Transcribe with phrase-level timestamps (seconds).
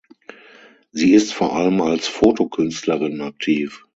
[0.91, 3.85] Sie ist vor allem als Fotokünstlerin aktiv.